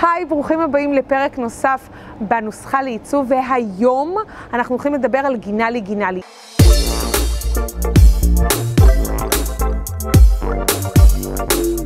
היי, 0.00 0.24
ברוכים 0.24 0.60
הבאים 0.60 0.92
לפרק 0.92 1.38
נוסף 1.38 1.88
בנוסחה 2.20 2.82
לעיצוב, 2.82 3.26
והיום 3.30 4.16
אנחנו 4.52 4.74
הולכים 4.74 4.94
לדבר 4.94 5.18
על 5.18 5.36
גינלי 5.36 5.80
גינלי. 5.80 6.20
איזה 11.50 11.81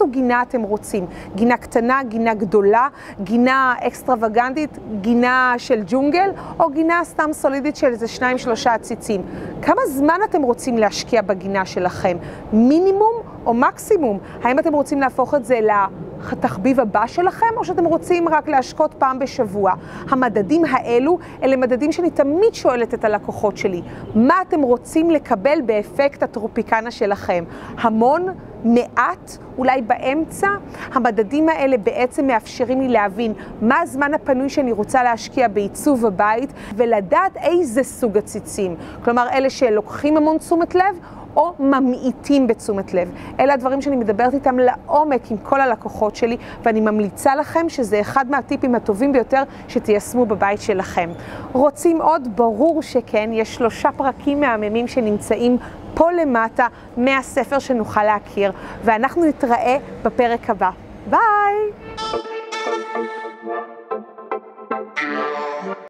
סוג 0.00 0.12
גינה 0.12 0.42
אתם 0.42 0.62
רוצים? 0.62 1.06
גינה 1.34 1.56
קטנה, 1.56 2.00
גינה 2.08 2.34
גדולה, 2.34 2.88
גינה 3.22 3.74
אקסטרווגנטית, 3.86 4.78
גינה 5.00 5.54
של 5.58 5.82
ג'ונגל, 5.86 6.30
או 6.60 6.70
גינה 6.70 7.00
סתם 7.04 7.32
סולידית 7.32 7.76
של 7.76 7.86
איזה 7.86 8.08
שניים 8.08 8.38
שלושה 8.38 8.74
עציצים? 8.74 9.22
כמה 9.62 9.82
זמן 9.86 10.18
אתם 10.24 10.42
רוצים 10.42 10.78
להשקיע 10.78 11.22
בגינה 11.22 11.66
שלכם? 11.66 12.16
מינימום 12.52 13.12
או 13.46 13.54
מקסימום? 13.54 14.18
האם 14.42 14.58
אתם 14.58 14.72
רוצים 14.72 15.00
להפוך 15.00 15.34
את 15.34 15.44
זה 15.44 15.60
לתחביב 16.32 16.80
הבא 16.80 17.06
שלכם, 17.06 17.46
או 17.56 17.64
שאתם 17.64 17.84
רוצים 17.84 18.28
רק 18.28 18.48
להשקות 18.48 18.94
פעם 18.98 19.18
בשבוע? 19.18 19.72
המדדים 20.08 20.62
האלו 20.70 21.18
אלה 21.42 21.56
מדדים 21.56 21.92
שאני 21.92 22.10
תמיד 22.10 22.54
שואלת 22.54 22.94
את 22.94 23.04
הלקוחות 23.04 23.56
שלי. 23.56 23.82
מה 24.14 24.34
אתם 24.48 24.60
רוצים 24.60 25.10
לקבל 25.10 25.58
באפקט 25.66 26.22
הטרופיקנה 26.22 26.90
שלכם? 26.90 27.44
המון? 27.78 28.26
מעט, 28.64 29.36
אולי 29.58 29.82
באמצע, 29.82 30.48
המדדים 30.92 31.48
האלה 31.48 31.76
בעצם 31.76 32.26
מאפשרים 32.26 32.80
לי 32.80 32.88
להבין 32.88 33.32
מה 33.62 33.80
הזמן 33.80 34.14
הפנוי 34.14 34.48
שאני 34.48 34.72
רוצה 34.72 35.02
להשקיע 35.02 35.48
בעיצוב 35.48 36.06
הבית 36.06 36.52
ולדעת 36.76 37.36
איזה 37.36 37.82
סוג 37.82 38.18
עציצים. 38.18 38.76
כלומר, 39.04 39.28
אלה 39.32 39.50
שלוקחים 39.50 40.16
המון 40.16 40.38
תשומת 40.38 40.74
לב 40.74 40.98
או 41.36 41.52
ממעיטים 41.58 42.46
בתשומת 42.46 42.94
לב. 42.94 43.10
אלה 43.40 43.54
הדברים 43.54 43.82
שאני 43.82 43.96
מדברת 43.96 44.34
איתם 44.34 44.58
לעומק 44.58 45.30
עם 45.30 45.36
כל 45.42 45.60
הלקוחות 45.60 46.16
שלי, 46.16 46.36
ואני 46.62 46.80
ממליצה 46.80 47.36
לכם 47.36 47.68
שזה 47.68 48.00
אחד 48.00 48.30
מהטיפים 48.30 48.74
הטובים 48.74 49.12
ביותר 49.12 49.42
שתיישמו 49.68 50.26
בבית 50.26 50.60
שלכם. 50.60 51.10
רוצים 51.52 52.02
עוד? 52.02 52.28
ברור 52.36 52.82
שכן, 52.82 53.30
יש 53.32 53.54
שלושה 53.54 53.88
פרקים 53.96 54.40
מהממים 54.40 54.88
שנמצאים 54.88 55.56
פה 55.94 56.12
למטה 56.12 56.66
מהספר 56.96 57.58
שנוכל 57.58 58.04
להכיר, 58.04 58.52
ואנחנו 58.84 59.24
נתראה 59.24 59.76
בפרק 60.02 60.50
הבא. 60.50 60.70
ביי! 61.10 61.20